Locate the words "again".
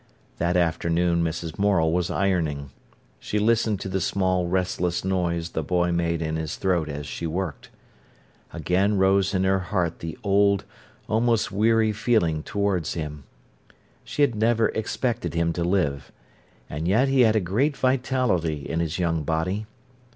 8.51-8.97